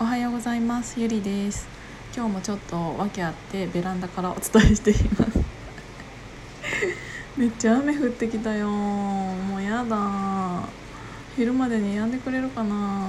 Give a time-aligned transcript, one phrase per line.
[0.00, 1.00] おはようございます。
[1.00, 1.66] ゆりです。
[2.14, 5.40] 今日もちょっと訳あってベランダからお伝えしています。
[7.36, 8.68] めっちゃ雨降ってきたよ。
[8.68, 10.62] もうやだ。
[11.34, 13.08] 昼までに止んでくれるかな。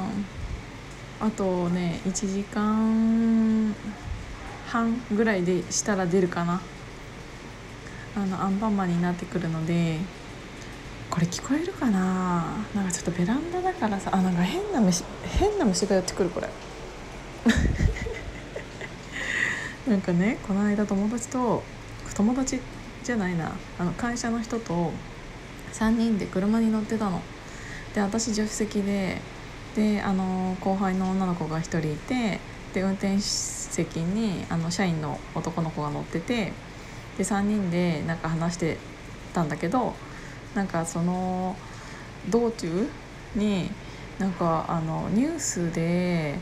[1.20, 3.76] あとね1時間
[4.65, 6.60] 半ぐらいでしたら出るかな。
[8.17, 9.99] あのアンパンマンになってくるので
[11.12, 12.46] これ聞こえるかな。
[12.74, 16.49] なんかちょっとベランダだからさあなんか変な虫変な虫が寄ってくるこれ。
[19.90, 21.64] なんかねこの間友達と
[22.14, 22.60] 友達
[23.04, 24.92] じゃないなあの会社の人と
[25.74, 27.22] 3人で車に乗ってたの。
[27.96, 29.18] で私助手席で
[29.76, 32.40] であの後輩の女の子が1人いて
[32.74, 36.54] で運転席にあの社員の男の子が乗ってて
[37.18, 38.78] で3人でなんか話して
[39.34, 39.96] たんだけど
[40.54, 41.56] なんかその
[42.30, 42.88] 道中
[43.36, 43.72] に
[44.20, 46.36] なんかあのニュースで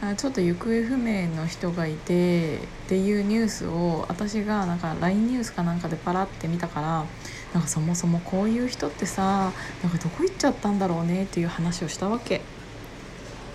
[0.00, 7.04] あちょっと行方不明の人がいてっていうニュースを私がなんか LINE ニュースかなんかでパラって見たから
[7.54, 12.42] なんかそもそもこういう人ってさなんかどこ行っちゃったんだろうねっていう話をしたわけ。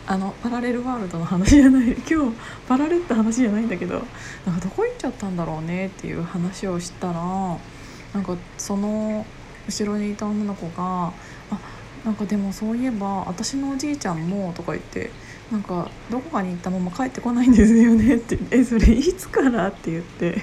[0.08, 4.04] あのパラレルワールドの話じゃない 今日パラレって話じゃないんだけど
[4.46, 9.26] なんかどこ行っちゃったんだろうねっていう話をしたらなんかその
[9.70, 11.14] 後ろにいた女の子が
[11.52, 11.60] 「あ
[12.06, 15.12] なんかでもそういえば私のおじいちゃんも」とか言って
[15.52, 20.42] なんかどこかに行ったまま帰ってこないんですよねって「えそれいつから?」って言って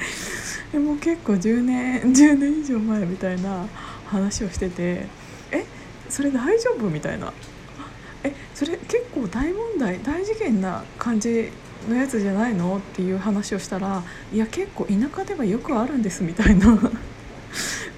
[0.72, 3.66] でも結構10年 10年以上前みたいな
[4.06, 5.06] 話をしてて
[5.52, 5.64] 「え
[6.08, 7.32] それ大丈夫?」みたいな
[8.24, 11.50] 「えそれ結構大問題大事件な感じ
[11.88, 16.78] のやつじゃないの?」っていう話をしたら「いや結構田舎ではよくあるんです」みたいな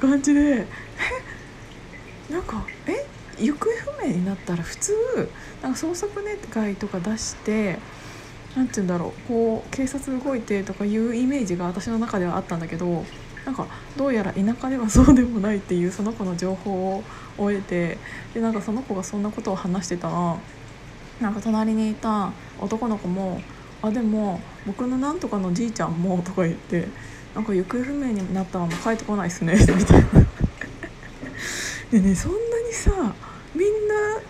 [0.01, 0.67] 感じで
[2.31, 3.07] 「なんかえ？
[3.39, 4.93] 行方不明になったら普通
[5.63, 7.79] なんか捜索願とか出して
[8.55, 13.05] 何て言うんだろうこう警察動いてとかいうイメージが私の中ではあったんだけど
[13.47, 17.03] なんかどうやら田舎ではそうでもないっていうその子の情報を
[17.39, 17.97] 得て
[18.35, 20.37] でなんかその子がそんなことを話してたら
[21.21, 23.41] なんか隣にいた男の子も
[23.81, 26.89] 「あでも僕のなんとかのじいちゃんも」とか言って
[27.35, 30.20] 「なんか行方不明になったまま帰ってこないっすね」みたいな。
[31.91, 33.15] でねそんなにさ
[33.55, 34.21] みんな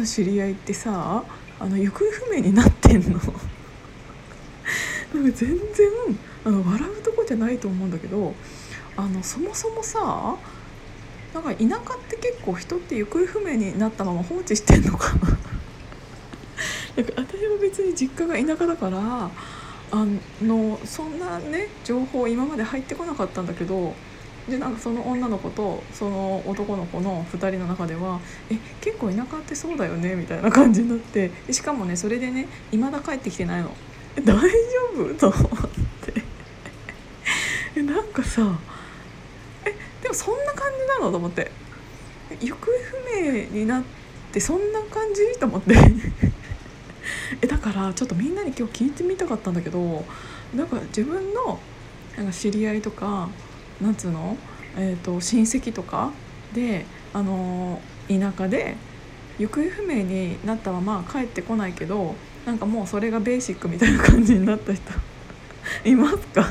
[0.00, 1.24] の知り合いってさ
[1.58, 3.20] あの行方不明になってんの。
[5.14, 5.58] なんか全然
[6.44, 8.34] あの笑うとこじゃないと思うんだけど
[8.96, 10.36] あのそもそもさ
[11.32, 15.20] なんか田舎って結構人って行方不明になったまま放置してんのかな。
[16.96, 19.30] なんか私は別に実家が田舎だから
[19.90, 20.06] あ
[20.42, 23.94] のそんなね情報今まで入ってこなかったんだけど
[24.48, 28.20] でなんかその女の子とその男の子の2人の中では
[28.52, 33.74] 「え結構田舎ってそうだよね」みたいな感じになってしかもねそれでね未だ帰ってきてないの。
[34.22, 34.42] 大丈
[34.94, 35.14] 夫？
[35.14, 35.70] と思っ
[36.02, 36.22] て。
[37.76, 38.58] えなんかさ
[39.64, 41.10] えでもそんな感じなの？
[41.10, 41.50] と思って。
[42.40, 43.82] 行方不明になっ
[44.30, 45.40] てそんな感じ？
[45.40, 45.74] と思って。
[47.40, 50.04] えだからちょっとみんなに今日聞いてみたかったんだけど
[50.54, 51.58] なんか自分の
[52.16, 53.28] なんか知り合いとか
[53.80, 54.36] なんつうの、
[54.76, 56.12] えーと、親戚とか
[56.52, 58.76] で、あの田舎で
[59.38, 62.14] 行方不明になったまま帰ってこないけど
[62.44, 64.82] なんかもうそれがベーシックみたいな感じになった人
[65.88, 66.42] いますか？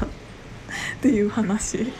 [0.97, 1.91] っていう話。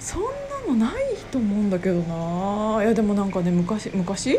[0.00, 0.28] そんな
[0.68, 0.94] のない
[1.30, 2.82] と思うんだけどな。
[2.82, 4.38] いやでもなんかね昔昔？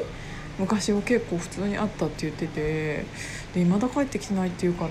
[0.59, 3.05] 昔は結構普通にあったって言ってて
[3.53, 4.89] で未だ帰ってきてないって言うから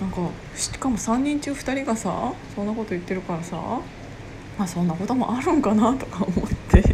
[0.00, 0.16] なんか
[0.54, 3.56] しかも3人中2人がさそんなこと言ってるからさ
[4.58, 6.80] まあそんなこともあるんかなとか思って。
[6.82, 6.84] っ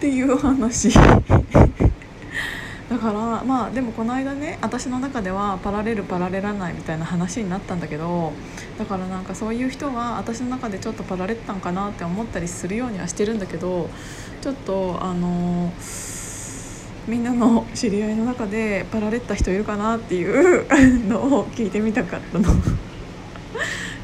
[0.00, 0.92] ていう話。
[2.90, 8.32] だからまあでもこの間ね私の中ではパラレルパラレらないみたいな話になったんだけど
[8.78, 13.88] だからなんかそういう人は私の中でちょっとパラレったんかなって思ったりするようにはしてるんだけど
[14.42, 16.13] ちょっとあのー
[17.06, 20.66] みんなの知り合いの中でパラレッタ人いるかなっていう
[21.06, 22.44] のを聞いてみたかったの。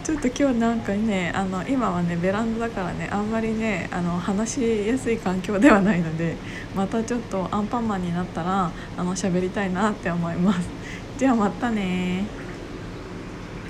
[0.04, 6.36] ちょっと今日なんかねあの今はねベランダだからねあんまりねあの話しやすい環境ではないので
[6.74, 10.68] またちょっとアンパンマンになったらあの喋りたいなって思います。
[11.16, 12.24] じゃあまたね